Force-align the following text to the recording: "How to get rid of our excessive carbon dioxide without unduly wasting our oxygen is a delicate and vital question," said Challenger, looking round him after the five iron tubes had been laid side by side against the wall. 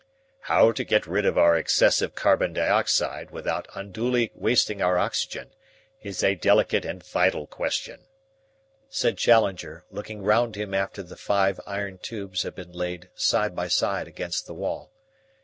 "How 0.39 0.71
to 0.71 0.83
get 0.83 1.05
rid 1.05 1.27
of 1.27 1.37
our 1.37 1.55
excessive 1.55 2.15
carbon 2.15 2.53
dioxide 2.53 3.29
without 3.29 3.67
unduly 3.75 4.31
wasting 4.33 4.81
our 4.81 4.97
oxygen 4.97 5.51
is 6.01 6.23
a 6.23 6.33
delicate 6.33 6.85
and 6.85 7.03
vital 7.05 7.45
question," 7.45 8.05
said 8.89 9.15
Challenger, 9.19 9.83
looking 9.91 10.23
round 10.23 10.55
him 10.55 10.73
after 10.73 11.03
the 11.03 11.15
five 11.15 11.59
iron 11.67 11.99
tubes 11.99 12.41
had 12.41 12.55
been 12.55 12.71
laid 12.71 13.11
side 13.13 13.55
by 13.55 13.67
side 13.67 14.07
against 14.07 14.47
the 14.47 14.55
wall. 14.55 14.91